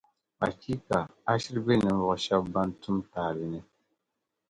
[0.45, 0.97] Achiika!
[1.29, 3.59] A shiri be ninvuɣu shɛba ban tum taali ni.